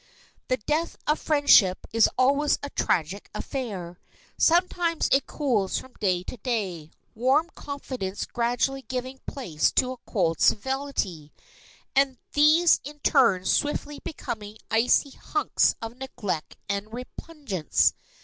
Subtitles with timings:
[0.47, 3.99] The death of a friendship is always a tragical affair.
[4.35, 11.31] Sometimes it cools from day to day, warm confidence gradually giving place to cold civility,
[11.95, 17.93] and these in turn swiftly becoming icy husks of neglect and repugnance.